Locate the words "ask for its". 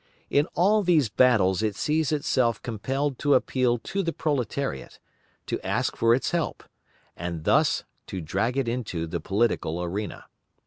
5.63-6.31